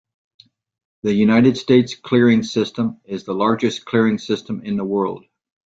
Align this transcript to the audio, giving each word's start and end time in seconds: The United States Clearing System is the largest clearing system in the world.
The 1.03 1.13
United 1.13 1.57
States 1.57 1.93
Clearing 1.93 2.41
System 2.41 2.99
is 3.03 3.23
the 3.23 3.35
largest 3.35 3.85
clearing 3.85 4.17
system 4.17 4.61
in 4.65 4.75
the 4.75 4.83
world. 4.83 5.25